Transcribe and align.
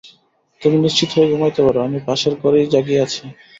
তুমি 0.61 0.77
নিশ্চিন্ত 0.77 1.11
হইয়া 1.13 1.31
ঘুমাইতে 1.31 1.61
পার, 1.65 1.75
আমি 1.87 1.99
পাশের 2.07 2.33
ঘরেই 2.41 2.71
জাগিয়া 2.73 3.01
আছি। 3.05 3.23